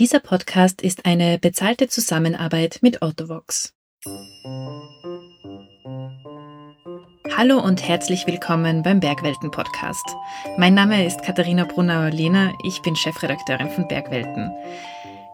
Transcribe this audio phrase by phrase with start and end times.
[0.00, 3.74] Dieser Podcast ist eine bezahlte Zusammenarbeit mit Autovox.
[7.36, 10.04] Hallo und herzlich willkommen beim Bergwelten Podcast.
[10.56, 14.50] Mein Name ist Katharina Brunauer-Lehner, ich bin Chefredakteurin von Bergwelten.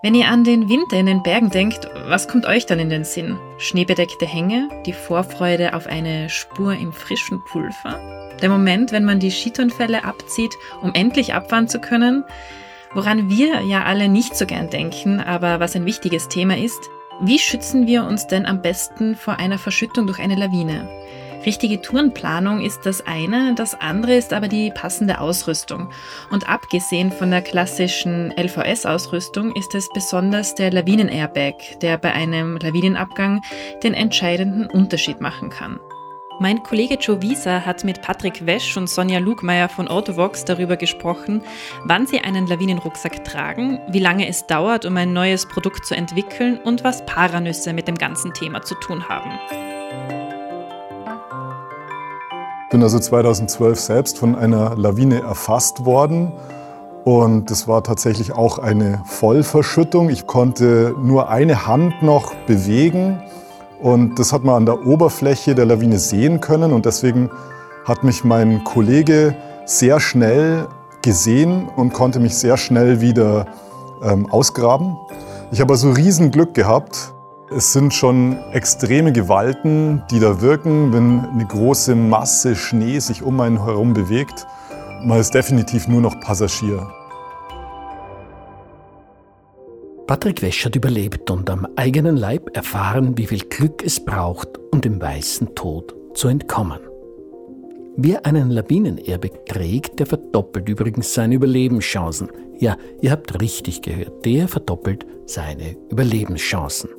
[0.02, 3.04] Wenn ihr an den Winter in den Bergen denkt, was kommt euch dann in den
[3.04, 3.38] Sinn?
[3.56, 7.98] Schneebedeckte Hänge, die Vorfreude auf eine Spur im frischen Pulver,
[8.42, 12.24] der Moment, wenn man die Skiturnfälle abzieht, um endlich abfahren zu können,
[12.92, 17.38] Woran wir ja alle nicht so gern denken, aber was ein wichtiges Thema ist, wie
[17.38, 20.88] schützen wir uns denn am besten vor einer Verschüttung durch eine Lawine?
[21.46, 25.90] Richtige Tourenplanung ist das eine, das andere ist aber die passende Ausrüstung.
[26.30, 33.40] Und abgesehen von der klassischen LVS-Ausrüstung ist es besonders der Lawinen-Airbag, der bei einem Lawinenabgang
[33.82, 35.80] den entscheidenden Unterschied machen kann.
[36.42, 41.42] Mein Kollege Joe Wieser hat mit Patrick Wesch und Sonja Lugmeier von Autovox darüber gesprochen,
[41.84, 46.58] wann sie einen Lawinenrucksack tragen, wie lange es dauert, um ein neues Produkt zu entwickeln
[46.64, 49.30] und was Paranüsse mit dem ganzen Thema zu tun haben.
[52.64, 56.32] Ich bin also 2012 selbst von einer Lawine erfasst worden.
[57.04, 60.08] Und das war tatsächlich auch eine Vollverschüttung.
[60.08, 63.22] Ich konnte nur eine Hand noch bewegen
[63.80, 66.72] und das hat man an der Oberfläche der Lawine sehen können.
[66.72, 67.30] Und deswegen
[67.84, 70.68] hat mich mein Kollege sehr schnell
[71.02, 73.46] gesehen und konnte mich sehr schnell wieder
[74.02, 74.96] ähm, ausgraben.
[75.50, 77.14] Ich habe also riesen Glück gehabt.
[77.50, 83.40] Es sind schon extreme Gewalten, die da wirken, wenn eine große Masse Schnee sich um
[83.40, 84.46] einen herum bewegt.
[85.02, 86.86] Man ist definitiv nur noch Passagier.
[90.10, 94.80] Patrick Wesch hat überlebt und am eigenen Leib erfahren, wie viel Glück es braucht, um
[94.80, 96.80] dem weißen Tod zu entkommen.
[97.96, 102.28] Wer einen Lawinen-Airbag trägt, der verdoppelt übrigens seine Überlebenschancen.
[102.58, 106.90] Ja, ihr habt richtig gehört, der verdoppelt seine Überlebenschancen.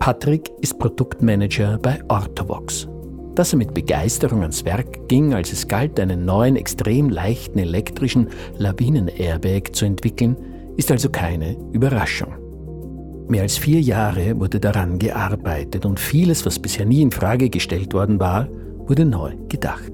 [0.00, 2.88] Patrick ist Produktmanager bei Orthovox.
[3.36, 8.30] Dass er mit Begeisterung ans Werk ging, als es galt, einen neuen, extrem leichten elektrischen
[8.56, 10.36] Lawinen-Airbag zu entwickeln,
[10.78, 12.34] ist also keine Überraschung.
[13.28, 17.92] Mehr als vier Jahre wurde daran gearbeitet und vieles, was bisher nie in Frage gestellt
[17.92, 18.48] worden war,
[18.86, 19.92] wurde neu gedacht.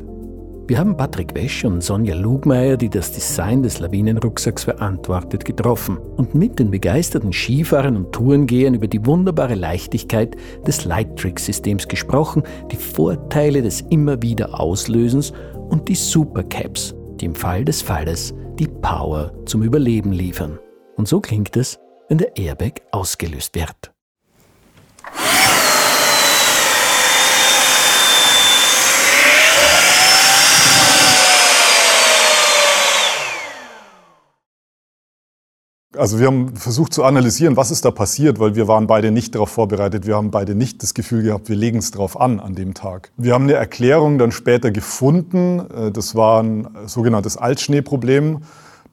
[0.67, 6.34] Wir haben Patrick Wesch und Sonja Lugmeier, die das Design des Lawinenrucksacks verantwortet, getroffen und
[6.34, 10.37] mit den begeisterten Skifahrern und Tourengehern über die wunderbare Leichtigkeit
[10.67, 15.33] des Light-Trick-Systems gesprochen, die Vorteile des immer wieder Auslösens
[15.69, 20.59] und die Supercaps, die im Fall des Falles die Power zum Überleben liefern.
[20.97, 21.78] Und so klingt es,
[22.09, 23.93] wenn der Airbag ausgelöst wird.
[35.97, 39.34] Also wir haben versucht zu analysieren, was ist da passiert, weil wir waren beide nicht
[39.34, 40.06] darauf vorbereitet.
[40.06, 43.12] Wir haben beide nicht das Gefühl gehabt, wir legen es drauf an an dem Tag.
[43.16, 45.61] Wir haben eine Erklärung dann später gefunden.
[45.61, 48.41] Äh, das war ein sogenanntes Altschneeproblem.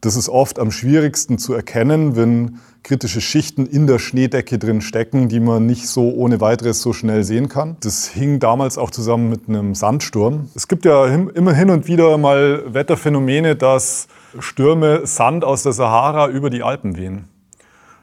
[0.02, 5.30] Das ist oft am schwierigsten zu erkennen, wenn kritische Schichten in der Schneedecke drin stecken,
[5.30, 7.78] die man nicht so ohne weiteres so schnell sehen kann.
[7.82, 10.50] Das hing damals auch zusammen mit einem Sandsturm.
[10.56, 14.08] Es gibt ja immer hin und wieder mal Wetterphänomene, dass
[14.40, 17.26] Stürme Sand aus der Sahara über die Alpen wehen.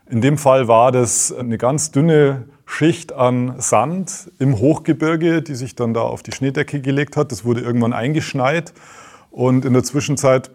[0.09, 5.75] In dem Fall war das eine ganz dünne Schicht an Sand im Hochgebirge, die sich
[5.75, 7.32] dann da auf die Schneedecke gelegt hat.
[7.32, 8.72] Das wurde irgendwann eingeschneit
[9.32, 10.50] und in der Zwischenzeit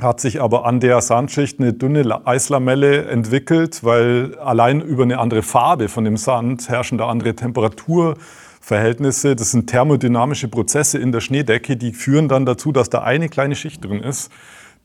[0.00, 5.42] hat sich aber an der Sandschicht eine dünne Eislamelle entwickelt, weil allein über eine andere
[5.42, 9.34] Farbe von dem Sand herrschen da andere Temperaturverhältnisse.
[9.34, 13.56] Das sind thermodynamische Prozesse in der Schneedecke, die führen dann dazu, dass da eine kleine
[13.56, 14.30] Schicht drin ist,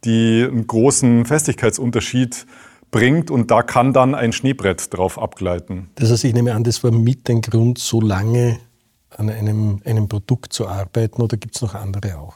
[0.03, 2.47] die einen großen Festigkeitsunterschied
[2.89, 5.89] bringt und da kann dann ein Schneebrett drauf abgleiten.
[5.95, 8.57] Das heißt, ich nehme an, das war mit ein Grund, so lange
[9.17, 12.35] an einem, einem Produkt zu arbeiten oder gibt es noch andere auch?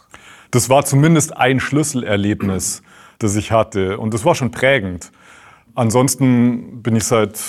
[0.51, 2.81] Das war zumindest ein Schlüsselerlebnis,
[3.19, 3.97] das ich hatte.
[3.97, 5.11] Und das war schon prägend.
[5.75, 7.39] Ansonsten bin ich seit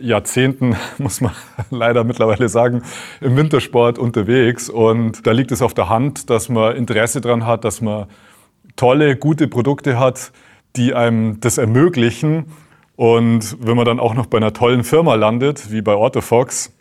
[0.00, 1.32] Jahrzehnten, muss man
[1.70, 2.82] leider mittlerweile sagen,
[3.20, 4.68] im Wintersport unterwegs.
[4.68, 8.06] Und da liegt es auf der Hand, dass man Interesse daran hat, dass man
[8.76, 10.32] tolle, gute Produkte hat,
[10.76, 12.46] die einem das ermöglichen.
[12.96, 16.72] Und wenn man dann auch noch bei einer tollen Firma landet, wie bei Autofox,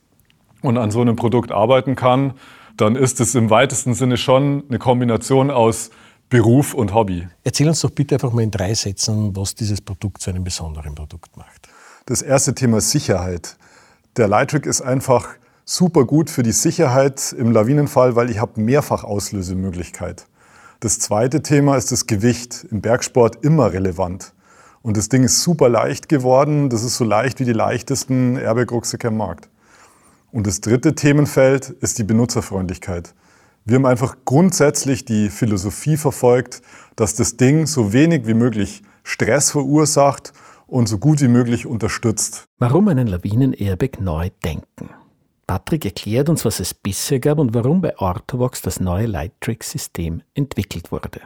[0.62, 2.34] und an so einem Produkt arbeiten kann,
[2.78, 5.90] dann ist es im weitesten Sinne schon eine Kombination aus
[6.30, 7.28] Beruf und Hobby.
[7.44, 10.94] Erzähl uns doch bitte einfach mal in drei Sätzen, was dieses Produkt zu einem besonderen
[10.94, 11.70] Produkt macht.
[12.06, 13.58] Das erste Thema Sicherheit.
[14.18, 15.30] Der Lightrick ist einfach
[15.64, 20.28] super gut für die Sicherheit im Lawinenfall, weil ich habe mehrfach Auslösemöglichkeit.
[20.80, 22.68] Das zweite Thema ist das Gewicht.
[22.72, 24.34] Im Bergsport immer relevant.
[24.82, 26.70] Und das Ding ist super leicht geworden.
[26.70, 29.50] Das ist so leicht wie die leichtesten Airbag-Rucksäcke am Markt.
[30.38, 33.16] Und das dritte Themenfeld ist die Benutzerfreundlichkeit.
[33.66, 36.62] Wir haben einfach grundsätzlich die Philosophie verfolgt,
[36.96, 40.34] dass das Ding so wenig wie möglich Stress verursacht
[40.68, 42.46] und so gut wie möglich unterstützt.
[42.60, 44.92] Warum einen Lawinen-Airbag neu denken?
[45.48, 50.92] Patrick erklärt uns, was es bisher gab und warum bei Orthovox das neue Lightrix-System entwickelt
[50.92, 51.22] wurde.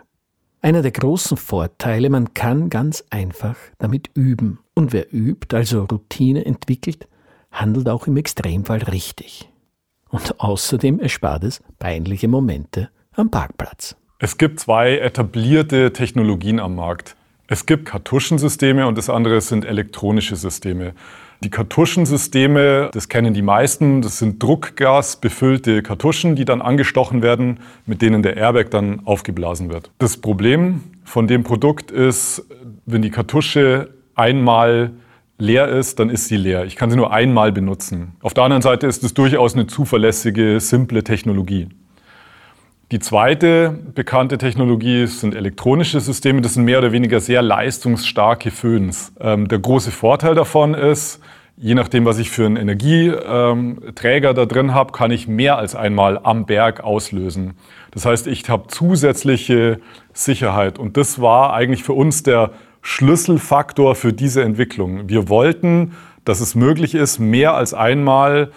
[0.62, 4.60] Einer der großen Vorteile, man kann ganz einfach damit üben.
[4.74, 7.10] Und wer übt, also Routine entwickelt,
[7.52, 9.50] handelt auch im Extremfall richtig.
[10.10, 13.96] Und außerdem erspart es peinliche Momente am Parkplatz.
[14.20, 17.16] Es gibt zwei etablierte Technologien am Markt.
[17.48, 20.94] Es gibt Kartuschensysteme und das andere sind elektronische Systeme.
[21.44, 28.04] Die Kartuschensysteme, das kennen die meisten, das sind druckgasbefüllte Kartuschen, die dann angestochen werden, mit
[28.04, 29.90] denen der Airbag dann aufgeblasen wird.
[29.98, 32.46] Das Problem von dem Produkt ist,
[32.86, 34.92] wenn die Kartusche einmal
[35.42, 36.66] leer ist, dann ist sie leer.
[36.66, 38.14] Ich kann sie nur einmal benutzen.
[38.22, 41.68] Auf der anderen Seite ist es durchaus eine zuverlässige, simple Technologie.
[42.92, 46.42] Die zweite bekannte Technologie sind elektronische Systeme.
[46.42, 49.14] Das sind mehr oder weniger sehr leistungsstarke Föhns.
[49.20, 51.22] Ähm, der große Vorteil davon ist,
[51.58, 56.20] je nachdem, was ich für einen Energieträger da drin habe, kann ich mehr als einmal
[56.22, 57.54] am Berg auslösen.
[57.92, 59.80] Das heißt, ich habe zusätzliche
[60.14, 60.78] Sicherheit.
[60.78, 65.10] Und das war eigentlich für uns der Schlüsselfaktor für diese Entwicklung.
[65.10, 65.94] Wir wollten,
[66.26, 68.52] dass es möglich ist, mehr als einmal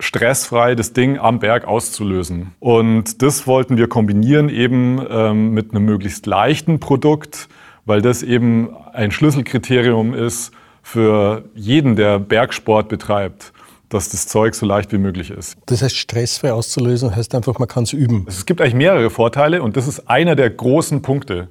[0.00, 2.52] stressfrei das Ding am Berg auszulösen.
[2.60, 7.48] Und das wollten wir kombinieren eben ähm, mit einem möglichst leichten Produkt,
[7.84, 10.52] weil das eben ein Schlüsselkriterium ist
[10.82, 13.52] für jeden, der Bergsport betreibt
[13.88, 15.56] dass das Zeug so leicht wie möglich ist.
[15.66, 18.26] Das heißt, stressfrei auszulösen heißt einfach, man kann es üben.
[18.28, 21.48] Es gibt eigentlich mehrere Vorteile und das ist einer der großen Punkte,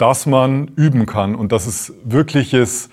[0.00, 2.90] dass man üben kann und dass es wirkliches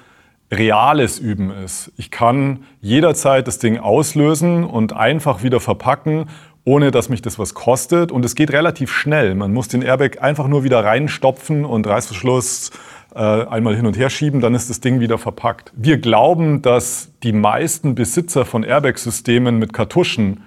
[0.52, 1.92] reales Üben ist.
[1.98, 6.26] Ich kann jederzeit das Ding auslösen und einfach wieder verpacken,
[6.64, 8.12] ohne dass mich das was kostet.
[8.12, 9.36] Und es geht relativ schnell.
[9.36, 12.72] Man muss den Airbag einfach nur wieder reinstopfen und Reißverschluss
[13.16, 15.72] äh, einmal hin und her schieben, dann ist das Ding wieder verpackt.
[15.76, 20.44] Wir glauben, dass die meisten Besitzer von Airbag-Systemen mit Kartuschen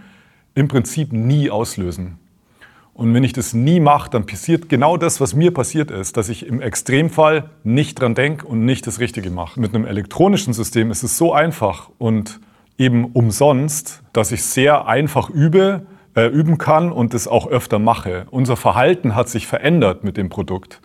[0.54, 2.19] im Prinzip nie auslösen.
[3.00, 6.28] Und wenn ich das nie mache, dann passiert genau das, was mir passiert ist, dass
[6.28, 9.58] ich im Extremfall nicht dran denke und nicht das Richtige mache.
[9.58, 12.40] Mit einem elektronischen System ist es so einfach und
[12.76, 18.26] eben umsonst, dass ich sehr einfach übe, äh, üben kann und das auch öfter mache.
[18.30, 20.82] Unser Verhalten hat sich verändert mit dem Produkt.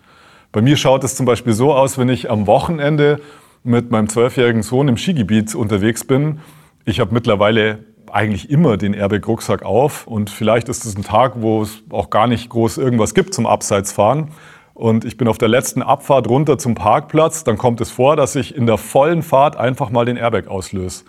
[0.52, 3.20] Bei mir schaut es zum Beispiel so aus, wenn ich am Wochenende
[3.62, 6.38] mit meinem zwölfjährigen Sohn im Skigebiet unterwegs bin.
[6.86, 7.80] Ich habe mittlerweile
[8.12, 10.06] eigentlich immer den Airbag-Rucksack auf.
[10.06, 13.46] Und vielleicht ist es ein Tag, wo es auch gar nicht groß irgendwas gibt zum
[13.46, 14.28] Abseitsfahren.
[14.74, 17.44] Und ich bin auf der letzten Abfahrt runter zum Parkplatz.
[17.44, 21.04] Dann kommt es vor, dass ich in der vollen Fahrt einfach mal den Airbag auslöse.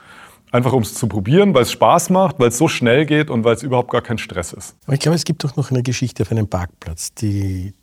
[0.52, 3.44] Einfach um es zu probieren, weil es Spaß macht, weil es so schnell geht und
[3.44, 4.78] weil es überhaupt gar kein Stress ist.
[4.86, 7.74] Aber ich glaube, es gibt doch noch eine Geschichte auf einem Parkplatz, die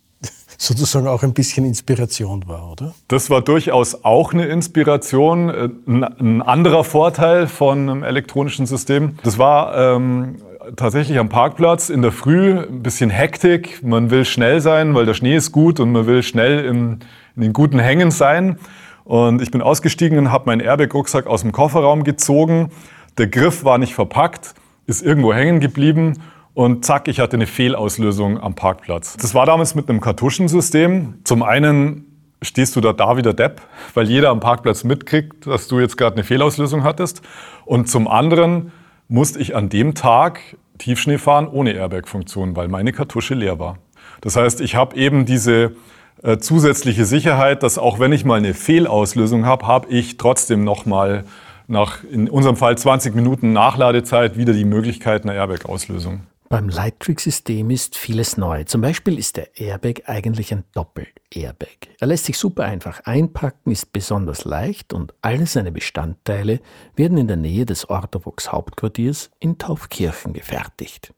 [0.57, 2.93] sozusagen auch ein bisschen Inspiration war, oder?
[3.07, 5.49] Das war durchaus auch eine Inspiration.
[5.49, 9.17] Äh, ein anderer Vorteil von einem elektronischen System.
[9.23, 10.37] Das war ähm,
[10.75, 13.83] tatsächlich am Parkplatz in der Früh ein bisschen Hektik.
[13.83, 16.99] Man will schnell sein, weil der Schnee ist gut und man will schnell in,
[17.35, 18.57] in den guten Hängen sein.
[19.03, 22.71] Und ich bin ausgestiegen und habe meinen Airbag-Rucksack aus dem Kofferraum gezogen.
[23.17, 24.55] Der Griff war nicht verpackt,
[24.87, 26.15] ist irgendwo hängen geblieben
[26.55, 29.17] und zack, ich hatte eine Fehlauslösung am Parkplatz.
[29.17, 31.19] Das war damals mit einem Kartuschensystem.
[31.25, 32.05] Zum einen
[32.41, 33.61] stehst du da da wie der Depp,
[33.93, 37.21] weil jeder am Parkplatz mitkriegt, dass du jetzt gerade eine Fehlauslösung hattest.
[37.65, 38.71] Und zum anderen
[39.09, 40.39] musste ich an dem Tag
[40.77, 43.77] Tiefschnee fahren ohne Airbag-Funktion, weil meine Kartusche leer war.
[44.21, 45.75] Das heißt, ich habe eben diese
[46.23, 50.85] äh, zusätzliche Sicherheit, dass auch wenn ich mal eine Fehlauslösung habe, habe ich trotzdem noch
[50.85, 51.25] mal
[51.67, 56.21] nach in unserem Fall 20 Minuten Nachladezeit wieder die Möglichkeit einer Airbag-Auslösung.
[56.47, 58.63] Beim Lightrix-System ist vieles neu.
[58.65, 61.89] Zum Beispiel ist der Airbag eigentlich ein Doppel-Airbag.
[61.99, 66.59] Er lässt sich super einfach einpacken, ist besonders leicht und alle seine Bestandteile
[66.95, 71.13] werden in der Nähe des Orthovox Hauptquartiers in Taufkirchen gefertigt.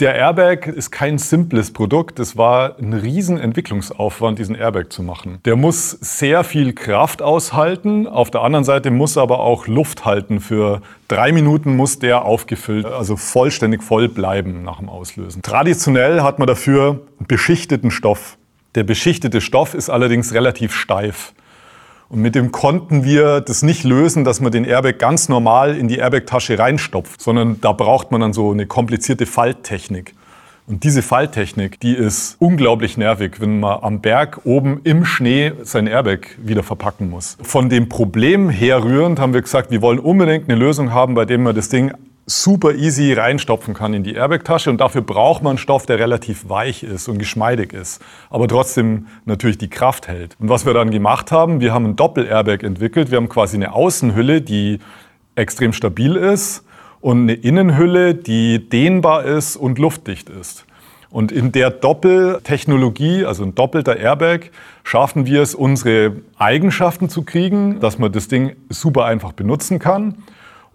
[0.00, 2.20] Der Airbag ist kein simples Produkt.
[2.20, 5.40] Es war ein riesen Entwicklungsaufwand, diesen Airbag zu machen.
[5.44, 8.06] Der muss sehr viel Kraft aushalten.
[8.06, 10.40] Auf der anderen Seite muss er aber auch Luft halten.
[10.40, 15.42] Für drei Minuten muss der aufgefüllt, also vollständig voll bleiben nach dem Auslösen.
[15.42, 18.38] Traditionell hat man dafür beschichteten Stoff.
[18.76, 21.34] Der beschichtete Stoff ist allerdings relativ steif.
[22.10, 25.86] Und mit dem konnten wir das nicht lösen, dass man den Airbag ganz normal in
[25.86, 30.14] die Airbag-Tasche reinstopft, sondern da braucht man dann so eine komplizierte Falttechnik.
[30.66, 35.86] Und diese Falltechnik, die ist unglaublich nervig, wenn man am Berg oben im Schnee sein
[35.86, 37.36] Airbag wieder verpacken muss.
[37.42, 41.44] Von dem Problem herrührend haben wir gesagt, wir wollen unbedingt eine Lösung haben, bei dem
[41.44, 41.92] man das Ding
[42.30, 46.82] super easy reinstopfen kann in die Airbag-Tasche und dafür braucht man Stoff, der relativ weich
[46.82, 50.36] ist und geschmeidig ist, aber trotzdem natürlich die Kraft hält.
[50.38, 53.10] Und was wir dann gemacht haben, wir haben ein Doppel-Airbag entwickelt.
[53.10, 54.78] Wir haben quasi eine Außenhülle, die
[55.34, 56.64] extrem stabil ist
[57.00, 60.66] und eine Innenhülle, die dehnbar ist und luftdicht ist.
[61.10, 64.50] Und in der Doppeltechnologie, also ein doppelter Airbag,
[64.84, 70.22] schaffen wir es, unsere Eigenschaften zu kriegen, dass man das Ding super einfach benutzen kann.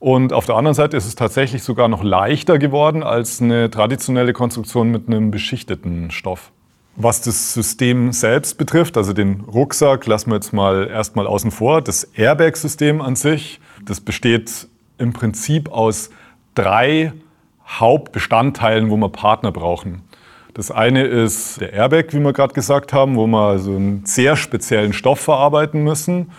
[0.05, 4.33] Und auf der anderen Seite ist es tatsächlich sogar noch leichter geworden als eine traditionelle
[4.33, 6.51] Konstruktion mit einem beschichteten Stoff.
[6.95, 11.81] Was das System selbst betrifft, also den Rucksack, lassen wir jetzt mal erstmal außen vor.
[11.81, 14.67] Das Airbag-System an sich, das besteht
[15.00, 16.12] im Prinzip aus
[16.53, 17.12] drei
[17.67, 20.03] Hauptbestandteilen, wo wir Partner brauchen.
[20.53, 24.35] Das eine ist der Airbag, wie wir gerade gesagt haben, wo wir so einen sehr
[24.35, 26.29] speziellen Stoff verarbeiten müssen.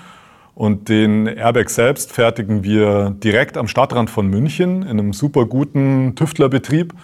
[0.57, 6.15] Und den Airbag selbst fertigen wir direkt am Stadtrand von München in einem super guten
[6.15, 6.95] Tüftlerbetrieb.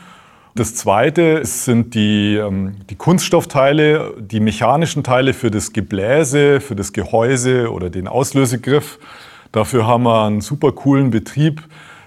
[0.54, 6.94] Das zweite sind die, ähm, die Kunststoffteile, die mechanischen Teile für das Gebläse, für das
[6.94, 8.98] Gehäuse oder den Auslösegriff.
[9.52, 11.62] Dafür haben wir einen super coolen Betrieb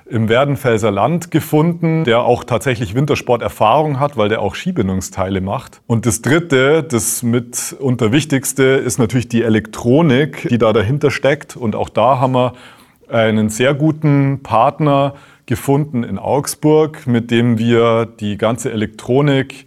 [0.07, 5.81] im Werdenfelser Land gefunden, der auch tatsächlich Wintersport-Erfahrung hat, weil der auch Skibindungsteile macht.
[5.88, 11.55] Und das Dritte, das mitunter Wichtigste, ist natürlich die Elektronik, die da dahinter steckt.
[11.55, 12.53] Und auch da haben wir
[13.09, 15.15] einen sehr guten Partner
[15.47, 19.65] gefunden in Augsburg, mit dem wir die ganze Elektronik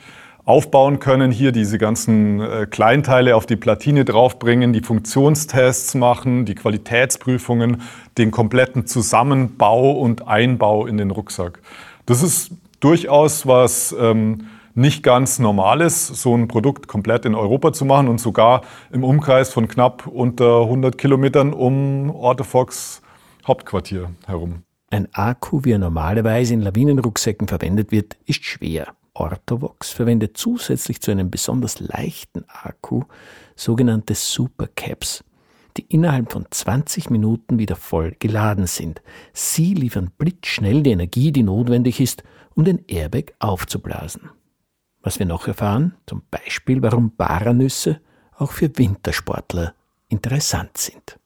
[0.49, 6.55] aufbauen können, hier diese ganzen äh, Kleinteile auf die Platine draufbringen, die Funktionstests machen, die
[6.55, 7.83] Qualitätsprüfungen,
[8.17, 11.61] den kompletten Zusammenbau und Einbau in den Rucksack.
[12.07, 12.51] Das ist
[12.81, 18.19] durchaus was ähm, nicht ganz Normales, so ein Produkt komplett in Europa zu machen und
[18.19, 23.03] sogar im Umkreis von knapp unter 100 Kilometern um Ortefox
[23.47, 24.63] Hauptquartier herum.
[24.91, 28.95] Ein Akku, wie er normalerweise in Lawinenrucksäcken verwendet wird, ist schwer.
[29.19, 33.03] Orthovox verwendet zusätzlich zu einem besonders leichten Akku
[33.57, 35.25] sogenannte Supercaps,
[35.77, 39.03] die innerhalb von 20 Minuten wieder voll geladen sind.
[39.33, 42.23] Sie liefern blitzschnell die Energie, die notwendig ist,
[42.55, 44.31] um den Airbag aufzublasen.
[45.03, 48.01] Was wir noch erfahren, zum Beispiel, warum Baranüsse
[48.37, 49.75] auch für Wintersportler
[50.09, 51.19] interessant sind.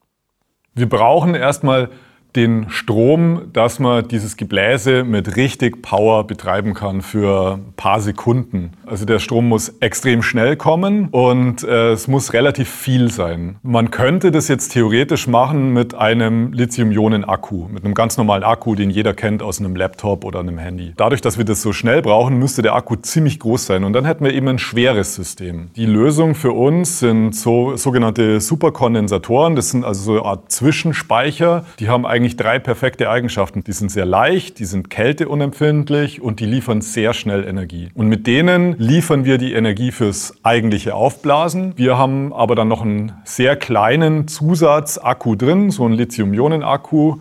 [0.75, 1.91] Wir brauchen erstmal
[2.37, 8.73] den Strom, dass man dieses Gebläse mit richtig Power betreiben kann für ein paar Sekunden.
[8.87, 13.57] Also der Strom muss extrem schnell kommen und äh, es muss relativ viel sein.
[13.62, 18.91] Man könnte das jetzt theoretisch machen mit einem Lithium-Ionen-Akku, mit einem ganz normalen Akku, den
[18.91, 20.95] jeder kennt aus einem Laptop oder einem Handy.
[20.97, 24.05] Dadurch, dass wir das so schnell brauchen, müsste der Akku ziemlich groß sein und dann
[24.05, 25.71] hätten wir eben ein schweres System.
[25.77, 29.57] Die Lösung für uns sind so sogenannte Superkondensatoren.
[29.57, 31.65] Das sind also so eine Art Zwischenspeicher.
[31.79, 33.64] Die haben eigentlich eigentlich drei perfekte Eigenschaften.
[33.64, 37.88] Die sind sehr leicht, die sind kälteunempfindlich und die liefern sehr schnell Energie.
[37.95, 41.73] Und mit denen liefern wir die Energie fürs eigentliche Aufblasen.
[41.75, 47.17] Wir haben aber dann noch einen sehr kleinen Zusatzakku drin, so einen Lithium-Ionen-Akku.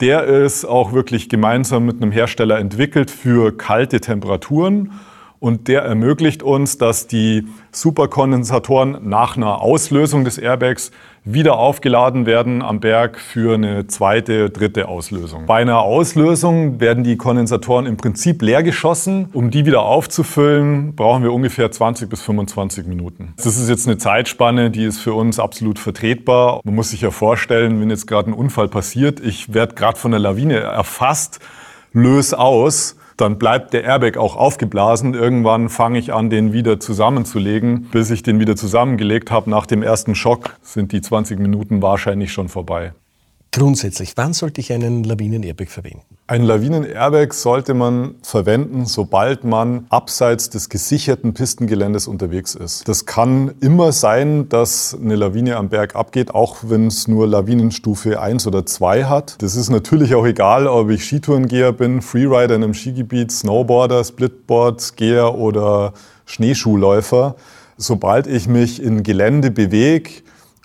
[0.00, 4.92] Der ist auch wirklich gemeinsam mit einem Hersteller entwickelt für kalte Temperaturen.
[5.38, 10.90] Und der ermöglicht uns, dass die Superkondensatoren nach einer Auslösung des Airbags
[11.26, 15.46] wieder aufgeladen werden am Berg für eine zweite, dritte Auslösung.
[15.46, 19.28] Bei einer Auslösung werden die Kondensatoren im Prinzip leer geschossen.
[19.32, 23.34] Um die wieder aufzufüllen, brauchen wir ungefähr 20 bis 25 Minuten.
[23.36, 26.60] Das ist jetzt eine Zeitspanne, die ist für uns absolut vertretbar.
[26.64, 30.12] Man muss sich ja vorstellen, wenn jetzt gerade ein Unfall passiert, ich werde gerade von
[30.12, 31.40] der Lawine erfasst,
[31.92, 35.14] löse aus dann bleibt der Airbag auch aufgeblasen.
[35.14, 37.88] Irgendwann fange ich an, den wieder zusammenzulegen.
[37.90, 42.32] Bis ich den wieder zusammengelegt habe nach dem ersten Schock, sind die 20 Minuten wahrscheinlich
[42.32, 42.92] schon vorbei.
[43.56, 46.02] Grundsätzlich, wann sollte ich einen Lawinen-Airbag verwenden?
[46.26, 52.86] Ein Lawinen-Airbag sollte man verwenden, sobald man abseits des gesicherten Pistengeländes unterwegs ist.
[52.86, 58.20] Das kann immer sein, dass eine Lawine am Berg abgeht, auch wenn es nur Lawinenstufe
[58.20, 59.40] 1 oder 2 hat.
[59.40, 64.98] Das ist natürlich auch egal, ob ich Skitourengeher bin, Freerider in einem Skigebiet, Snowboarder, Splitboard,
[64.98, 65.94] Geher oder
[66.26, 67.36] Schneeschuhläufer.
[67.78, 70.10] Sobald ich mich in Gelände bewege,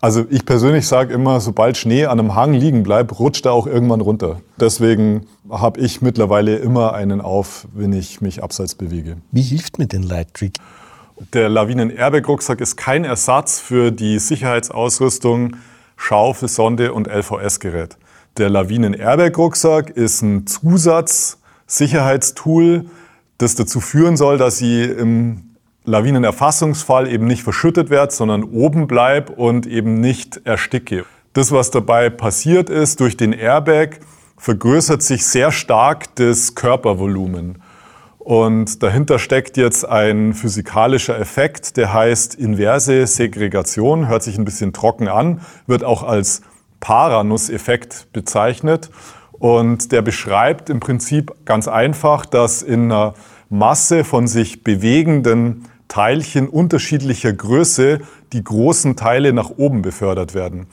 [0.02, 3.68] also ich persönlich sage immer, sobald Schnee an einem Hang liegen bleibt, rutscht er auch
[3.68, 4.42] irgendwann runter.
[4.60, 9.18] Deswegen habe ich mittlerweile immer einen auf, wenn ich mich abseits bewege.
[9.32, 10.58] Wie hilft mir den Light Trick?
[11.34, 15.58] Der Lawinen-Airbag-Rucksack ist kein Ersatz für die Sicherheitsausrüstung
[15.96, 17.98] Schaufel, Sonde und LVS-Gerät.
[18.38, 22.86] Der Lawinen-Airbag-Rucksack ist ein Zusatz-Sicherheitstool,
[23.38, 25.51] das dazu führen soll, dass sie im
[25.86, 31.06] Lawinenerfassungsfall eben nicht verschüttet wird, sondern oben bleibt und eben nicht ersticke.
[31.34, 34.00] Das, was dabei passiert ist, durch den Airbag
[34.38, 37.62] vergrößert sich sehr stark das Körpervolumen.
[38.20, 44.74] Und dahinter steckt jetzt ein physikalischer Effekt, der heißt inverse Segregation, hört sich ein bisschen
[44.74, 46.44] trocken an, wird auch als
[46.82, 48.92] Paranuss-Effekt bezeichnet.
[49.32, 53.16] Und der beschreibt im Prinzip ganz einfach, dass in einer
[53.52, 58.00] Masse von sich bewegenden Teilchen unterschiedlicher Größe
[58.32, 60.68] die großen Teile nach oben befördert werden.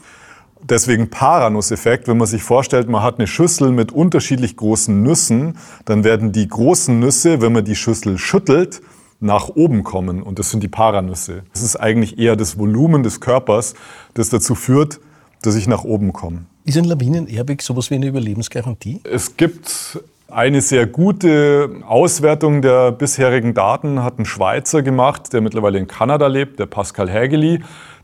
[0.63, 6.05] Deswegen Paranusseffekt, wenn man sich vorstellt, man hat eine Schüssel mit unterschiedlich großen Nüssen, dann
[6.05, 8.81] werden die großen Nüsse, wenn man die Schüssel schüttelt,
[9.19, 10.23] nach oben kommen.
[10.23, 11.43] Und das sind die Paranüsse.
[11.53, 13.75] Das ist eigentlich eher das Volumen des Körpers,
[14.15, 15.01] das dazu führt,
[15.43, 16.47] dass ich nach oben komme.
[16.65, 19.01] Ist ein Lawinen-Airbag sowas wie eine Überlebensgarantie?
[19.03, 19.99] Es gibt
[20.31, 26.27] eine sehr gute Auswertung der bisherigen Daten hat ein Schweizer gemacht, der mittlerweile in Kanada
[26.27, 27.63] lebt, der Pascal Hägeli.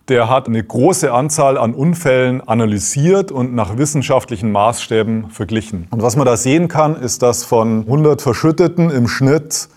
[0.09, 5.87] Der hat eine große Anzahl an Unfällen analysiert und nach wissenschaftlichen Maßstäben verglichen.
[5.90, 9.69] Und was man da sehen kann, ist, dass von 100 Verschütteten im Schnitt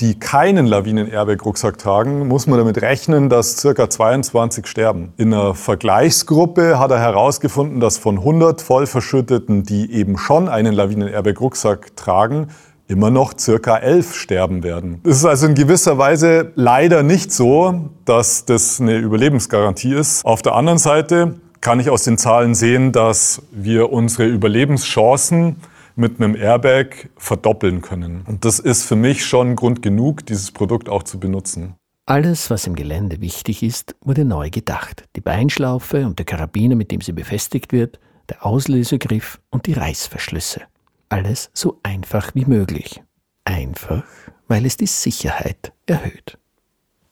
[0.00, 5.12] die keinen Lawinen-Airbag-Rucksack tragen, muss man damit rechnen, dass circa 22 sterben.
[5.16, 11.96] In einer Vergleichsgruppe hat er herausgefunden, dass von 100 Vollverschütteten, die eben schon einen Lawinen-Airbag-Rucksack
[11.96, 12.48] tragen,
[12.88, 15.00] immer noch circa 11 sterben werden.
[15.04, 20.24] Es ist also in gewisser Weise leider nicht so, dass das eine Überlebensgarantie ist.
[20.24, 25.56] Auf der anderen Seite kann ich aus den Zahlen sehen, dass wir unsere Überlebenschancen
[25.96, 28.22] mit einem Airbag verdoppeln können.
[28.26, 31.74] Und das ist für mich schon Grund genug, dieses Produkt auch zu benutzen.
[32.06, 35.04] Alles, was im Gelände wichtig ist, wurde neu gedacht.
[35.14, 40.62] Die Beinschlaufe und der Karabiner, mit dem sie befestigt wird, der Auslösegriff und die Reißverschlüsse.
[41.08, 43.02] Alles so einfach wie möglich.
[43.44, 44.04] Einfach,
[44.48, 46.38] weil es die Sicherheit erhöht.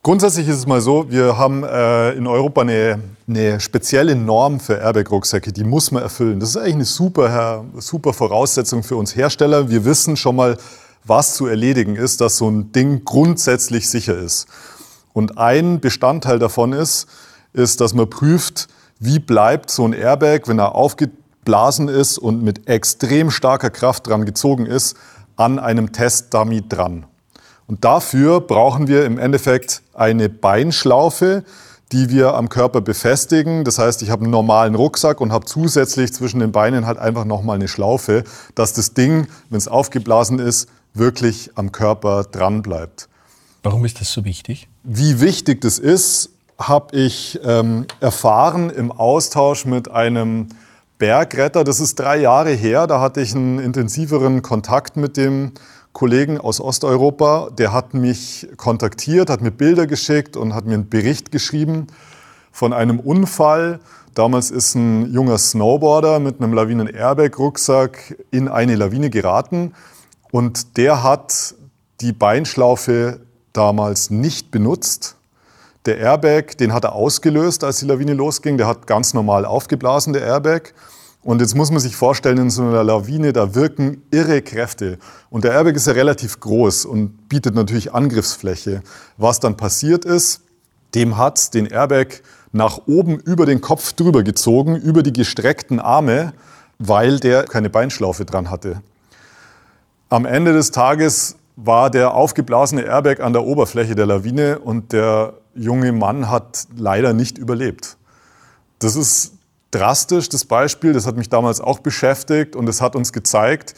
[0.03, 4.79] Grundsätzlich ist es mal so, wir haben äh, in Europa eine, eine, spezielle Norm für
[4.79, 6.41] Airbag-Rucksäcke, die muss man erfüllen.
[6.41, 9.69] Das ist eigentlich eine super, super Voraussetzung für uns Hersteller.
[9.69, 10.57] Wir wissen schon mal,
[11.05, 14.49] was zu erledigen ist, dass so ein Ding grundsätzlich sicher ist.
[15.13, 17.07] Und ein Bestandteil davon ist,
[17.53, 18.69] ist, dass man prüft,
[19.01, 24.25] wie bleibt so ein Airbag, wenn er aufgeblasen ist und mit extrem starker Kraft dran
[24.25, 24.97] gezogen ist,
[25.37, 27.05] an einem Testdummy dran.
[27.71, 31.45] Und dafür brauchen wir im Endeffekt eine Beinschlaufe,
[31.93, 33.63] die wir am Körper befestigen.
[33.63, 37.25] Das heißt, ich habe einen normalen Rucksack und habe zusätzlich zwischen den Beinen halt einfach
[37.25, 38.25] nochmal eine Schlaufe,
[38.57, 43.09] dass das Ding, wenn es aufgeblasen ist, wirklich am Körper dran bleibt.
[43.63, 44.67] Warum ist das so wichtig?
[44.83, 50.49] Wie wichtig das ist, habe ich ähm, erfahren im Austausch mit einem
[50.99, 51.63] Bergretter.
[51.63, 52.89] Das ist drei Jahre her.
[52.89, 55.53] Da hatte ich einen intensiveren Kontakt mit dem
[55.93, 60.89] Kollegen aus Osteuropa, der hat mich kontaktiert, hat mir Bilder geschickt und hat mir einen
[60.89, 61.89] Bericht geschrieben
[62.53, 63.81] von einem Unfall.
[64.15, 69.75] Damals ist ein junger Snowboarder mit einem Lawinen-Airbag-Rucksack in eine Lawine geraten
[70.31, 71.55] und der hat
[72.01, 73.21] die Beinschlaufe
[73.53, 75.17] damals nicht benutzt.
[75.87, 78.59] Der Airbag, den hat er ausgelöst, als die Lawine losging.
[78.59, 80.75] Der hat ganz normal aufgeblasen, der Airbag.
[81.23, 84.99] Und jetzt muss man sich vorstellen, in so einer Lawine, da wirken irre Kräfte.
[85.29, 88.83] Und der Airbag ist ja relativ groß und bietet natürlich Angriffsfläche.
[89.19, 90.43] Was dann passiert ist,
[90.95, 96.33] dem hat den Airbag nach oben über den Kopf drüber gezogen, über die gestreckten Arme,
[96.79, 98.83] weil der keine Beinschlaufe dran hatte.
[100.09, 105.35] Am Ende des Tages war der aufgeblasene Airbag an der Oberfläche der Lawine und der
[105.55, 107.99] junge Mann hat leider nicht überlebt.
[108.79, 109.35] Das ist
[109.71, 110.93] drastisch, das Beispiel.
[110.93, 113.75] Das hat mich damals auch beschäftigt und es hat uns gezeigt,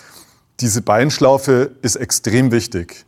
[0.60, 3.04] diese Beinschlaufe ist extrem wichtig.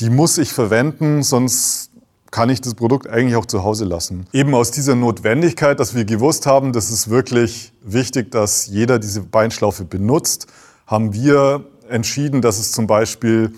[0.00, 1.90] Die muss ich verwenden, sonst
[2.30, 4.26] kann ich das Produkt eigentlich auch zu Hause lassen.
[4.32, 9.22] Eben aus dieser Notwendigkeit, dass wir gewusst haben, das ist wirklich wichtig, dass jeder diese
[9.22, 10.46] Beinschlaufe benutzt,
[10.86, 13.52] haben wir entschieden, dass es zum Beispiel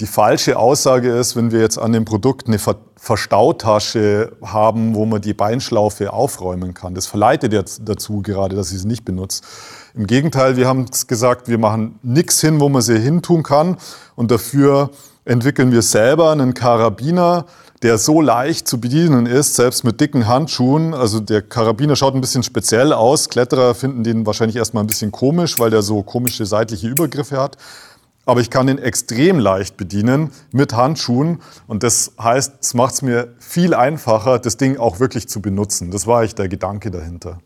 [0.00, 2.58] die falsche Aussage ist, wenn wir jetzt an dem Produkt eine
[2.96, 6.94] Verstautasche haben, wo man die Beinschlaufe aufräumen kann.
[6.94, 9.42] Das verleitet jetzt dazu gerade, dass ich sie nicht benutze.
[9.94, 13.76] Im Gegenteil, wir haben gesagt, wir machen nichts hin, wo man sie hintun kann.
[14.14, 14.90] Und dafür
[15.24, 17.46] entwickeln wir selber einen Karabiner,
[17.82, 20.94] der so leicht zu bedienen ist, selbst mit dicken Handschuhen.
[20.94, 23.28] Also der Karabiner schaut ein bisschen speziell aus.
[23.28, 27.56] Kletterer finden den wahrscheinlich erstmal ein bisschen komisch, weil der so komische seitliche Übergriffe hat
[28.28, 31.40] aber ich kann den extrem leicht bedienen mit Handschuhen.
[31.66, 35.90] Und das heißt, es macht es mir viel einfacher, das Ding auch wirklich zu benutzen.
[35.90, 37.38] Das war eigentlich der Gedanke dahinter.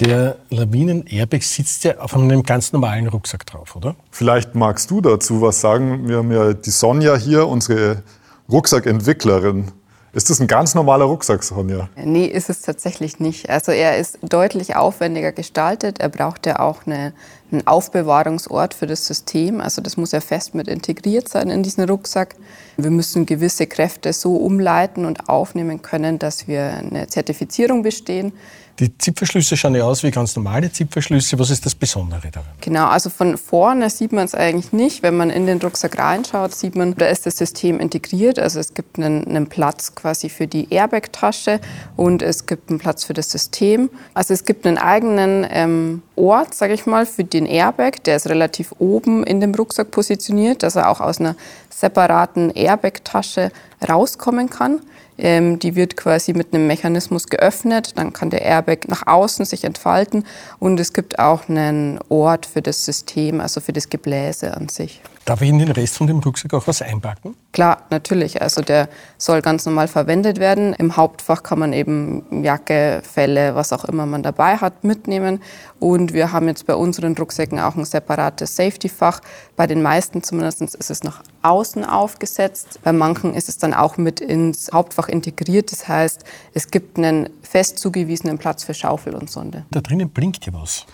[0.00, 3.96] Der Lawinen-Airbag sitzt ja auf einem ganz normalen Rucksack drauf, oder?
[4.10, 6.06] Vielleicht magst du dazu was sagen.
[6.06, 8.02] Wir haben ja die Sonja hier, unsere
[8.50, 9.72] Rucksackentwicklerin.
[10.12, 11.88] Ist das ein ganz normaler Rucksack, Sonja?
[11.96, 13.48] Nee, ist es tatsächlich nicht.
[13.48, 16.00] Also er ist deutlich aufwendiger gestaltet.
[16.00, 17.14] Er braucht ja auch eine,
[17.52, 19.60] einen Aufbewahrungsort für das System.
[19.60, 22.34] Also das muss ja fest mit integriert sein in diesen Rucksack.
[22.76, 28.32] Wir müssen gewisse Kräfte so umleiten und aufnehmen können, dass wir eine Zertifizierung bestehen.
[28.78, 31.38] Die Zipverschlüsse schauen ja aus wie ganz normale Zipverschlüsse.
[31.38, 32.48] Was ist das Besondere daran?
[32.60, 35.02] Genau, also von vorne sieht man es eigentlich nicht.
[35.02, 38.38] Wenn man in den Rucksack reinschaut, sieht man, da ist das System integriert.
[38.38, 41.60] Also es gibt einen, einen Platz quasi für die Airbag-Tasche
[41.96, 43.90] und es gibt einen Platz für das System.
[44.14, 48.02] Also es gibt einen eigenen ähm, Ort, sage ich mal, für den Airbag.
[48.06, 51.36] Der ist relativ oben in dem Rucksack positioniert, dass er auch aus einer
[51.68, 53.52] separaten Airbag-Tasche
[53.86, 54.80] rauskommen kann.
[55.18, 59.64] Ähm, die wird quasi mit einem Mechanismus geöffnet, dann kann der Airbag nach außen sich
[59.64, 60.24] entfalten
[60.58, 65.02] und es gibt auch einen Ort für das System, also für das Gebläse an sich.
[65.24, 67.36] Darf ich in den Rest von dem Rucksack auch was einpacken?
[67.52, 68.42] Klar, natürlich.
[68.42, 70.72] Also der soll ganz normal verwendet werden.
[70.74, 75.40] Im Hauptfach kann man eben Jacke, Felle, was auch immer man dabei hat, mitnehmen.
[75.78, 79.20] Und wir haben jetzt bei unseren Rucksäcken auch ein separates Safety-Fach.
[79.54, 82.80] Bei den meisten zumindest ist es nach außen aufgesetzt.
[82.82, 85.70] Bei manchen ist es dann auch mit ins Hauptfach integriert.
[85.70, 89.66] Das heißt, es gibt einen fest zugewiesenen Platz für Schaufel und Sonde.
[89.70, 90.84] Da drinnen blinkt ja was.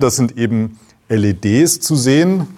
[0.00, 2.48] Das sind eben LEDs zu sehen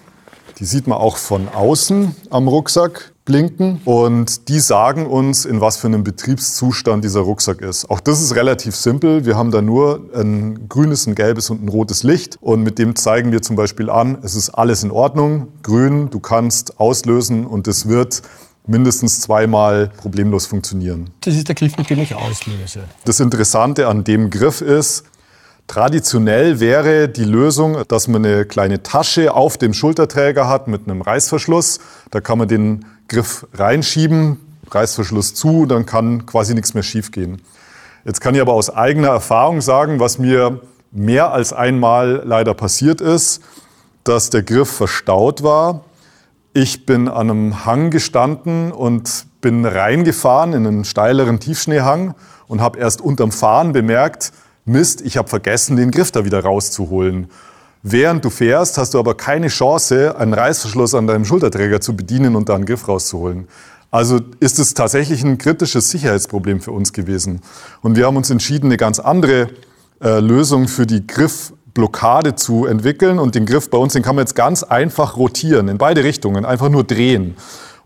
[0.58, 5.76] die sieht man auch von außen am Rucksack blinken und die sagen uns, in was
[5.76, 7.88] für einem Betriebszustand dieser Rucksack ist.
[7.90, 9.26] Auch das ist relativ simpel.
[9.26, 12.96] Wir haben da nur ein grünes, ein gelbes und ein rotes Licht und mit dem
[12.96, 17.68] zeigen wir zum Beispiel an, es ist alles in Ordnung, grün, du kannst auslösen und
[17.68, 18.22] es wird
[18.66, 21.10] mindestens zweimal problemlos funktionieren.
[21.20, 22.80] Das ist der Griff, mit dem ich auslöse.
[23.04, 25.04] Das Interessante an dem Griff ist,
[25.68, 31.02] Traditionell wäre die Lösung, dass man eine kleine Tasche auf dem Schulterträger hat mit einem
[31.02, 31.78] Reißverschluss.
[32.10, 37.42] Da kann man den Griff reinschieben, Reißverschluss zu, dann kann quasi nichts mehr schiefgehen.
[38.06, 43.02] Jetzt kann ich aber aus eigener Erfahrung sagen, was mir mehr als einmal leider passiert
[43.02, 43.42] ist,
[44.04, 45.84] dass der Griff verstaut war.
[46.54, 52.14] Ich bin an einem Hang gestanden und bin reingefahren in einen steileren Tiefschneehang
[52.46, 54.32] und habe erst unterm Fahren bemerkt,
[54.68, 57.28] Mist, ich habe vergessen, den Griff da wieder rauszuholen.
[57.82, 62.36] Während du fährst, hast du aber keine Chance, einen Reißverschluss an deinem Schulterträger zu bedienen
[62.36, 63.48] und da einen Griff rauszuholen.
[63.90, 67.40] Also ist es tatsächlich ein kritisches Sicherheitsproblem für uns gewesen.
[67.80, 69.48] Und wir haben uns entschieden, eine ganz andere
[70.02, 73.18] äh, Lösung für die Griffblockade zu entwickeln.
[73.18, 76.44] Und den Griff bei uns, den kann man jetzt ganz einfach rotieren, in beide Richtungen,
[76.44, 77.36] einfach nur drehen.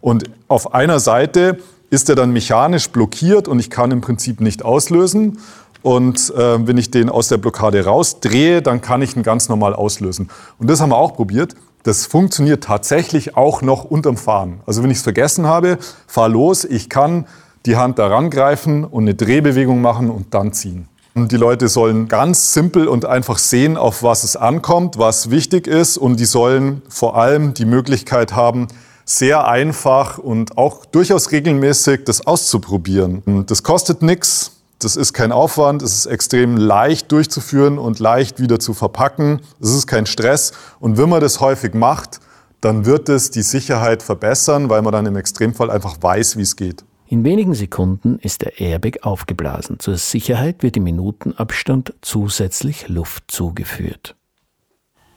[0.00, 1.58] Und auf einer Seite
[1.90, 5.38] ist er dann mechanisch blockiert und ich kann im Prinzip nicht auslösen.
[5.82, 9.74] Und äh, wenn ich den aus der Blockade rausdrehe, dann kann ich ihn ganz normal
[9.74, 10.30] auslösen.
[10.58, 11.54] Und das haben wir auch probiert.
[11.82, 14.60] Das funktioniert tatsächlich auch noch unterm Fahren.
[14.66, 17.26] Also wenn ich es vergessen habe, fahr los, ich kann
[17.66, 20.88] die Hand da rangreifen und eine Drehbewegung machen und dann ziehen.
[21.14, 25.66] Und die Leute sollen ganz simpel und einfach sehen, auf was es ankommt, was wichtig
[25.66, 25.98] ist.
[25.98, 28.68] Und die sollen vor allem die Möglichkeit haben,
[29.04, 33.44] sehr einfach und auch durchaus regelmäßig das auszuprobieren.
[33.46, 34.61] Das kostet nichts.
[34.84, 39.40] Das ist kein Aufwand, es ist extrem leicht durchzuführen und leicht wieder zu verpacken.
[39.60, 40.52] Es ist kein Stress.
[40.80, 42.20] Und wenn man das häufig macht,
[42.60, 46.56] dann wird es die Sicherheit verbessern, weil man dann im Extremfall einfach weiß, wie es
[46.56, 46.84] geht.
[47.06, 49.78] In wenigen Sekunden ist der Airbag aufgeblasen.
[49.78, 54.16] Zur Sicherheit wird im Minutenabstand zusätzlich Luft zugeführt.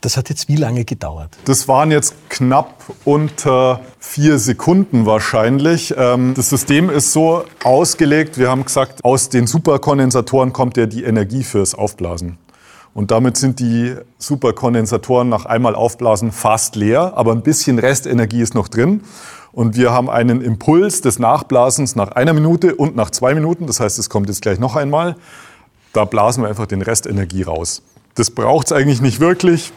[0.05, 1.35] Das hat jetzt wie lange gedauert?
[1.45, 5.95] Das waren jetzt knapp unter vier Sekunden wahrscheinlich.
[5.97, 11.05] Ähm, das System ist so ausgelegt, wir haben gesagt, aus den Superkondensatoren kommt ja die
[11.05, 12.37] Energie fürs Aufblasen.
[12.93, 18.53] Und damit sind die Superkondensatoren nach einmal Aufblasen fast leer, aber ein bisschen Restenergie ist
[18.53, 19.01] noch drin.
[19.53, 23.65] Und wir haben einen Impuls des Nachblasens nach einer Minute und nach zwei Minuten.
[23.65, 25.15] Das heißt, es kommt jetzt gleich noch einmal.
[25.93, 27.81] Da blasen wir einfach den Restenergie raus.
[28.15, 29.73] Das braucht es eigentlich nicht wirklich.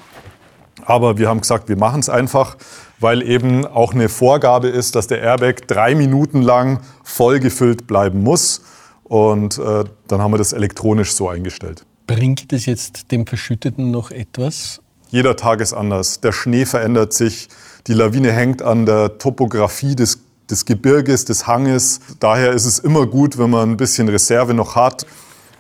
[0.89, 2.57] Aber wir haben gesagt, wir machen es einfach,
[2.99, 8.23] weil eben auch eine Vorgabe ist, dass der Airbag drei Minuten lang voll gefüllt bleiben
[8.23, 8.63] muss.
[9.05, 11.85] Und äh, dann haben wir das elektronisch so eingestellt.
[12.07, 14.81] Bringt es jetzt dem Verschütteten noch etwas?
[15.11, 16.23] Jeder Tag ist anders.
[16.23, 17.49] Der Schnee verändert sich.
[17.87, 22.01] Die Lawine hängt an der Topografie des, des Gebirges, des Hanges.
[22.19, 25.05] Daher ist es immer gut, wenn man ein bisschen Reserve noch hat.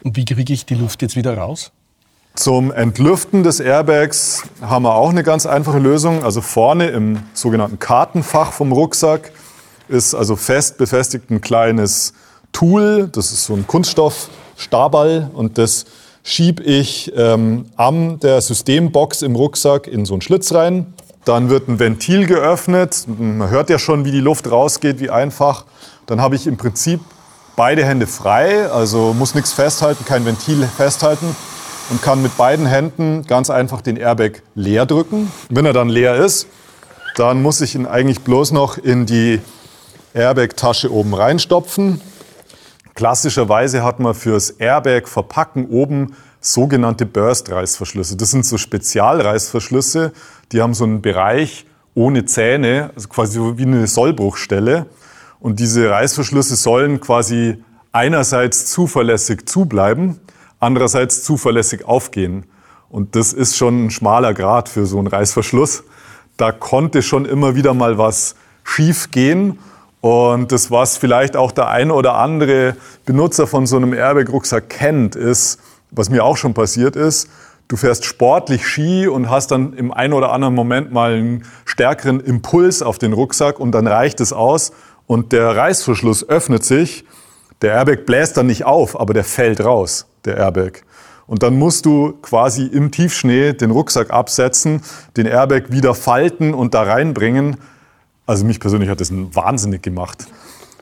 [0.03, 1.71] Und wie kriege ich die Luft jetzt wieder raus?
[2.39, 6.23] Zum Entlüften des Airbags haben wir auch eine ganz einfache Lösung.
[6.23, 9.33] Also vorne im sogenannten Kartenfach vom Rucksack
[9.89, 12.13] ist also fest befestigt ein kleines
[12.53, 13.09] Tool.
[13.11, 15.87] Das ist so ein Kunststoffstaball und das
[16.23, 20.95] schiebe ich ähm, am der Systembox im Rucksack in so einen Schlitz rein.
[21.25, 23.05] Dann wird ein Ventil geöffnet.
[23.19, 25.65] Man hört ja schon, wie die Luft rausgeht, wie einfach.
[26.07, 27.01] Dann habe ich im Prinzip
[27.57, 31.35] beide Hände frei, also muss nichts festhalten, kein Ventil festhalten
[31.91, 35.31] und kann mit beiden Händen ganz einfach den Airbag leer drücken.
[35.49, 36.47] Wenn er dann leer ist,
[37.17, 39.41] dann muss ich ihn eigentlich bloß noch in die
[40.15, 42.01] Airbag-Tasche oben reinstopfen.
[42.95, 48.17] Klassischerweise hat man fürs Airbag-Verpacken oben sogenannte Burst-Reißverschlüsse.
[48.17, 50.13] Das sind so Spezialreißverschlüsse,
[50.53, 54.87] die haben so einen Bereich ohne Zähne, also quasi wie eine Sollbruchstelle.
[55.41, 60.21] Und diese Reißverschlüsse sollen quasi einerseits zuverlässig zubleiben,
[60.61, 62.45] andererseits zuverlässig aufgehen.
[62.91, 65.85] Und das ist schon ein schmaler Grad für so einen Reißverschluss.
[66.37, 69.59] Da konnte schon immer wieder mal was schief gehen.
[70.01, 75.17] Und das, was vielleicht auch der eine oder andere Benutzer von so einem Airbag-Rucksack kennt,
[75.17, 75.59] ist,
[75.91, 77.29] was mir auch schon passiert ist,
[77.67, 82.21] du fährst sportlich Ski und hast dann im einen oder anderen Moment mal einen stärkeren
[82.21, 84.73] Impuls auf den Rucksack und dann reicht es aus
[85.07, 87.05] und der Reißverschluss öffnet sich.
[87.61, 90.85] Der Airbag bläst dann nicht auf, aber der fällt raus, der Airbag.
[91.27, 94.83] Und dann musst du quasi im Tiefschnee den Rucksack absetzen,
[95.17, 97.59] den Airbag wieder falten und da reinbringen.
[98.27, 100.27] Also mich persönlich hat das wahnsinnig gemacht.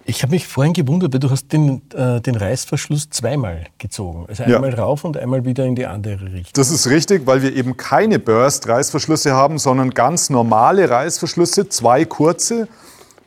[0.09, 4.27] Ich habe mich vorhin gewundert, weil du hast den, äh, den Reißverschluss zweimal gezogen.
[4.29, 4.79] Also einmal ja.
[4.79, 6.53] rauf und einmal wieder in die andere Richtung.
[6.55, 12.69] Das ist richtig, weil wir eben keine Burst-Reißverschlüsse haben, sondern ganz normale Reißverschlüsse, zwei kurze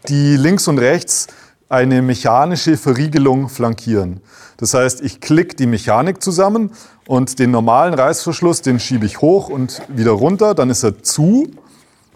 [0.08, 1.28] die links und rechts
[1.70, 4.22] eine mechanische Verriegelung flankieren.
[4.58, 6.72] Das heißt, ich klicke die Mechanik zusammen
[7.08, 11.48] und den normalen Reißverschluss, den schiebe ich hoch und wieder runter, dann ist er zu.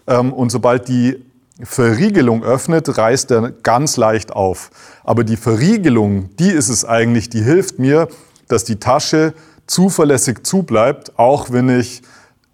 [0.06, 1.24] Ähm, und sobald die
[1.62, 4.70] Verriegelung öffnet, reißt er ganz leicht auf.
[5.04, 8.08] Aber die Verriegelung, die ist es eigentlich, die hilft mir,
[8.48, 9.34] dass die Tasche
[9.68, 12.02] zuverlässig zubleibt, auch wenn ich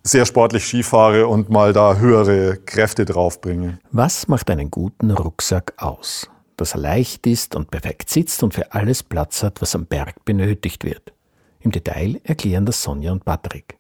[0.03, 3.79] sehr sportlich Skifahre und mal da höhere Kräfte draufbringe.
[3.91, 6.29] Was macht einen guten Rucksack aus?
[6.61, 10.27] Dass er leicht ist und perfekt sitzt und für alles Platz hat, was am Berg
[10.27, 11.15] benötigt wird.
[11.61, 13.79] Im Detail erklären das Sonja und Patrick.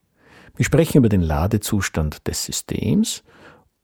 [0.56, 3.22] Wir sprechen über den Ladezustand des Systems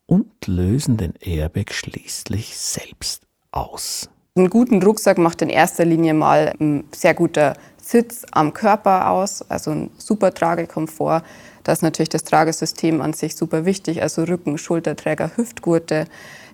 [0.07, 4.09] und lösen den Airbag schließlich selbst aus.
[4.35, 9.43] Einen guten Rucksack macht in erster Linie mal ein sehr guter Sitz am Körper aus,
[9.51, 11.23] also ein super Tragekomfort.
[11.67, 16.05] Da ist natürlich das Tragesystem an sich super wichtig, also Rücken, Schulterträger, Hüftgurte.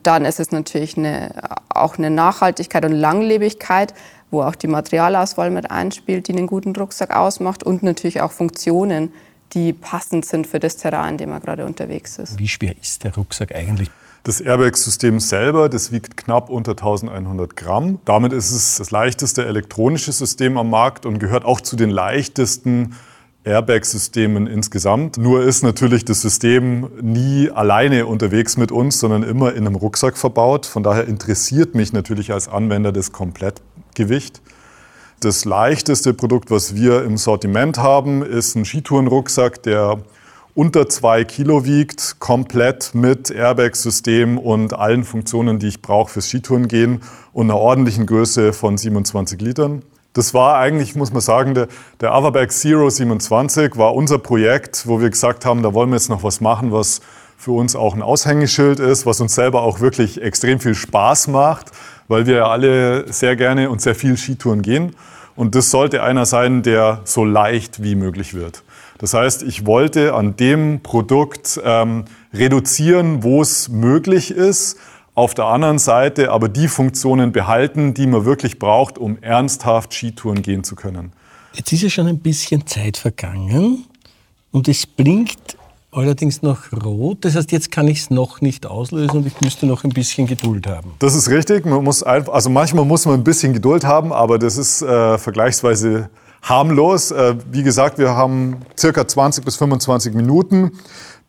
[0.02, 1.34] Dann ist es natürlich eine,
[1.68, 3.92] auch eine Nachhaltigkeit und Langlebigkeit,
[4.30, 9.12] wo auch die Materialauswahl mit einspielt, die einen guten Rucksack ausmacht und natürlich auch Funktionen,
[9.52, 12.38] die passend sind für das Terrain, in dem man gerade unterwegs ist.
[12.38, 13.90] Wie schwer ist der Rucksack eigentlich?
[14.24, 17.98] Das Airbag-System selber, das wiegt knapp unter 1100 Gramm.
[18.06, 22.94] Damit ist es das leichteste elektronische System am Markt und gehört auch zu den leichtesten
[23.44, 25.18] Airbag-Systemen insgesamt.
[25.18, 30.16] Nur ist natürlich das System nie alleine unterwegs mit uns, sondern immer in einem Rucksack
[30.16, 30.66] verbaut.
[30.66, 34.40] Von daher interessiert mich natürlich als Anwender das Komplettgewicht.
[35.20, 39.98] Das leichteste Produkt, was wir im Sortiment haben, ist ein Skitourenrucksack, der
[40.54, 46.68] unter zwei Kilo wiegt, komplett mit Airbag-System und allen Funktionen, die ich brauche fürs Skitouren
[46.68, 47.00] gehen
[47.32, 49.82] und einer ordentlichen Größe von 27 Litern.
[50.12, 51.68] Das war eigentlich, muss man sagen, der,
[52.00, 56.10] der Avaberg Zero 27 war unser Projekt, wo wir gesagt haben, da wollen wir jetzt
[56.10, 57.00] noch was machen, was
[57.38, 61.72] für uns auch ein Aushängeschild ist, was uns selber auch wirklich extrem viel Spaß macht,
[62.08, 64.94] weil wir ja alle sehr gerne und sehr viel Skitouren gehen.
[65.34, 68.62] Und das sollte einer sein, der so leicht wie möglich wird.
[68.98, 74.78] Das heißt, ich wollte an dem Produkt ähm, reduzieren, wo es möglich ist,
[75.14, 80.42] auf der anderen Seite aber die Funktionen behalten, die man wirklich braucht, um ernsthaft Skitouren
[80.42, 81.12] gehen zu können.
[81.54, 83.84] Jetzt ist ja schon ein bisschen Zeit vergangen
[84.52, 85.58] und es blinkt
[85.90, 87.18] allerdings noch rot.
[87.26, 90.26] Das heißt, jetzt kann ich es noch nicht auslösen und ich müsste noch ein bisschen
[90.26, 90.94] Geduld haben.
[90.98, 91.66] Das ist richtig.
[91.66, 95.18] Man muss einfach, also manchmal muss man ein bisschen Geduld haben, aber das ist äh,
[95.18, 96.08] vergleichsweise
[96.42, 97.10] harmlos.
[97.10, 100.72] Äh, wie gesagt, wir haben circa 20 bis 25 Minuten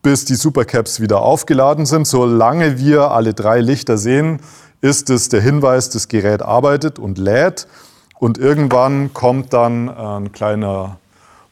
[0.03, 2.05] bis die Supercaps wieder aufgeladen sind.
[2.05, 4.39] Solange wir alle drei Lichter sehen,
[4.81, 7.67] ist es der Hinweis, das Gerät arbeitet und lädt.
[8.19, 10.97] Und irgendwann kommt dann ein kleiner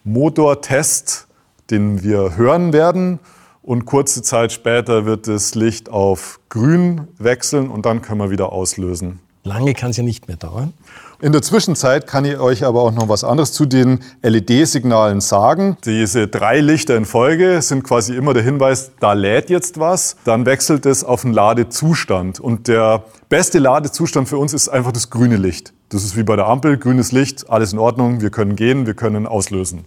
[0.04, 1.28] Motortest,
[1.72, 3.20] den wir hören werden.
[3.64, 8.52] Und kurze Zeit später wird das Licht auf grün wechseln und dann können wir wieder
[8.52, 9.20] auslösen.
[9.44, 10.74] Lange kann es ja nicht mehr dauern.
[11.20, 15.78] In der Zwischenzeit kann ich euch aber auch noch was anderes zu den LED-Signalen sagen.
[15.86, 20.16] Diese drei Lichter in Folge sind quasi immer der Hinweis, da lädt jetzt was.
[20.26, 22.40] Dann wechselt es auf einen Ladezustand.
[22.40, 25.74] Und der beste Ladezustand für uns ist einfach das grüne Licht.
[25.90, 28.94] Das ist wie bei der Ampel, grünes Licht, alles in Ordnung, wir können gehen, wir
[28.94, 29.86] können auslösen.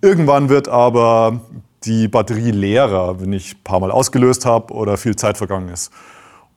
[0.00, 1.40] Irgendwann wird aber
[1.84, 5.92] die Batterie leerer, wenn ich ein paar Mal ausgelöst habe oder viel Zeit vergangen ist.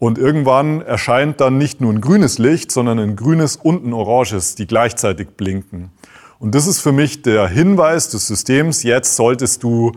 [0.05, 4.53] Und irgendwann erscheint dann nicht nur ein grünes Licht, sondern ein grünes und ein oranges,
[4.53, 5.89] die gleichzeitig blinken.
[6.37, 9.93] Und das ist für mich der Hinweis des Systems, jetzt solltest du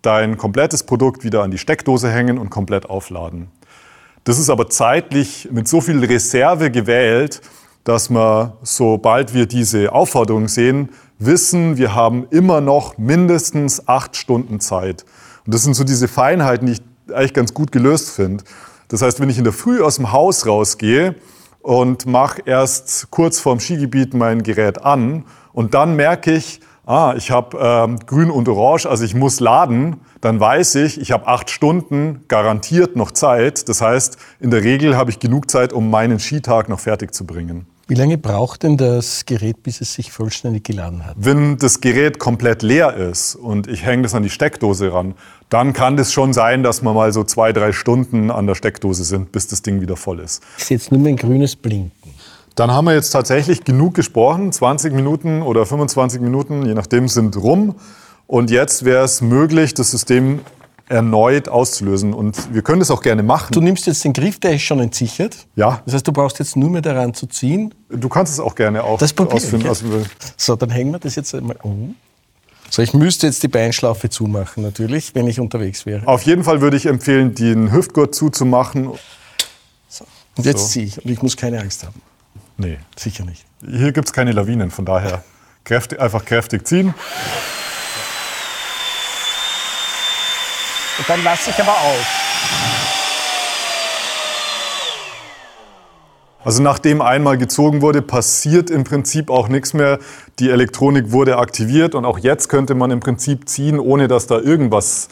[0.00, 3.48] dein komplettes Produkt wieder an die Steckdose hängen und komplett aufladen.
[4.24, 7.42] Das ist aber zeitlich mit so viel Reserve gewählt,
[7.84, 10.88] dass wir, sobald wir diese Aufforderung sehen,
[11.18, 15.04] wissen, wir haben immer noch mindestens acht Stunden Zeit.
[15.44, 18.44] Und das sind so diese Feinheiten, die ich eigentlich ganz gut gelöst finde.
[18.92, 21.14] Das heißt, wenn ich in der Früh aus dem Haus rausgehe
[21.62, 25.24] und mache erst kurz vorm Skigebiet mein Gerät an
[25.54, 30.02] und dann merke ich, ah, ich habe ähm, grün und orange, also ich muss laden,
[30.20, 33.66] dann weiß ich, ich habe acht Stunden garantiert noch Zeit.
[33.70, 37.24] Das heißt, in der Regel habe ich genug Zeit, um meinen Skitag noch fertig zu
[37.24, 37.71] bringen.
[37.88, 41.16] Wie lange braucht denn das Gerät, bis es sich vollständig geladen hat?
[41.18, 45.14] Wenn das Gerät komplett leer ist und ich hänge das an die Steckdose ran,
[45.48, 49.04] dann kann das schon sein, dass wir mal so zwei, drei Stunden an der Steckdose
[49.04, 50.42] sind, bis das Ding wieder voll ist.
[50.58, 51.92] Ich sehe jetzt nur ein grünes Blinken.
[52.54, 54.52] Dann haben wir jetzt tatsächlich genug gesprochen.
[54.52, 57.74] 20 Minuten oder 25 Minuten, je nachdem, sind rum.
[58.26, 60.40] Und jetzt wäre es möglich, das System
[60.88, 62.12] erneut auszulösen.
[62.12, 63.52] Und wir können das auch gerne machen.
[63.52, 65.46] Du nimmst jetzt den Griff, der ist schon entsichert.
[65.56, 65.82] Ja.
[65.84, 67.74] Das heißt, du brauchst jetzt nur mehr daran zu ziehen.
[67.88, 69.66] Du kannst es auch gerne auch das Papier, ausführen.
[69.66, 70.04] Okay.
[70.36, 71.94] So, dann hängen wir das jetzt einmal um.
[72.70, 76.06] So, ich müsste jetzt die Beinschlaufe zumachen, natürlich, wenn ich unterwegs wäre.
[76.08, 78.92] Auf jeden Fall würde ich empfehlen, den Hüftgurt zuzumachen.
[79.88, 80.06] So.
[80.38, 80.66] Und jetzt so.
[80.68, 81.04] ziehe ich.
[81.04, 82.00] Und ich muss keine Angst haben.
[82.56, 82.78] Nee.
[82.96, 83.44] Sicher nicht.
[83.60, 85.22] Hier gibt es keine Lawinen, von daher
[85.64, 86.94] kräftig, einfach kräftig ziehen.
[91.02, 92.06] Und dann lasse ich aber auf.
[96.44, 99.98] Also nachdem einmal gezogen wurde, passiert im Prinzip auch nichts mehr.
[100.38, 104.38] Die Elektronik wurde aktiviert und auch jetzt könnte man im Prinzip ziehen, ohne dass da
[104.38, 105.08] irgendwas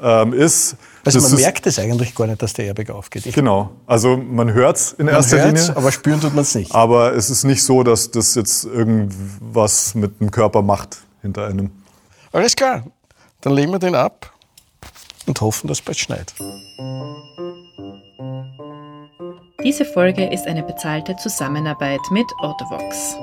[0.00, 0.76] ähm, ist.
[1.04, 3.26] Also das man merkt es eigentlich gar nicht, dass der Airbag aufgeht.
[3.26, 3.70] Ich genau.
[3.86, 5.76] Also man hört es in man erster Linie.
[5.76, 6.72] aber spüren tut man es nicht.
[6.72, 11.72] Aber es ist nicht so, dass das jetzt irgendwas mit dem Körper macht hinter einem.
[12.30, 12.84] Alles klar.
[13.40, 14.31] Dann legen wir den ab
[15.28, 16.34] und hoffen, dass es bald schneit.
[19.64, 23.16] Diese Folge ist eine bezahlte Zusammenarbeit mit Autovox.